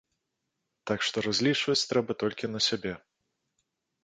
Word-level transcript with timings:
Так 0.91 0.99
што 1.07 1.17
разлічваць 1.27 1.87
трэба 1.93 2.17
толькі 2.25 2.51
на 2.55 2.59
сябе. 2.71 2.93